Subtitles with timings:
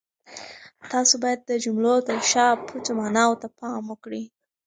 [0.91, 4.23] تاسو باید د جملو تر شا پټو ماناوو ته پام وکړئ.